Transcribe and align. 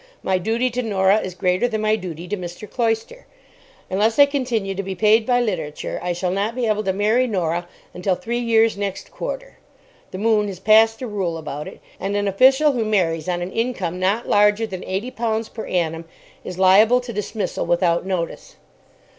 My 0.23 0.39
duty 0.39 0.71
to 0.71 0.81
Norah 0.81 1.19
is 1.19 1.35
greater 1.35 1.67
than 1.67 1.81
my 1.81 1.95
duty 1.95 2.27
to 2.29 2.35
Mr. 2.35 2.67
Cloyster. 2.67 3.27
Unless 3.87 4.17
I 4.17 4.25
continue 4.25 4.73
to 4.73 4.81
be 4.81 4.95
paid 4.95 5.27
by 5.27 5.39
literature 5.39 5.99
I 6.01 6.11
shall 6.11 6.31
not 6.31 6.55
be 6.55 6.65
able 6.65 6.83
to 6.85 6.91
marry 6.91 7.27
Norah 7.27 7.67
until 7.93 8.15
three 8.15 8.39
years 8.39 8.75
next 8.75 9.11
quarter. 9.11 9.59
The 10.09 10.17
"Moon" 10.17 10.47
has 10.47 10.59
passed 10.59 11.03
a 11.03 11.07
rule 11.07 11.37
about 11.37 11.67
it, 11.67 11.81
and 11.99 12.15
an 12.15 12.27
official 12.27 12.71
who 12.71 12.83
marries 12.83 13.29
on 13.29 13.43
an 13.43 13.51
income 13.51 13.99
not 13.99 14.27
larger 14.27 14.65
than 14.65 14.83
eighty 14.85 15.11
pounds 15.11 15.49
per 15.49 15.67
annum 15.67 16.05
is 16.43 16.57
liable 16.57 16.99
to 17.01 17.13
dismissal 17.13 17.67
without 17.67 18.03
notice. 18.03 18.55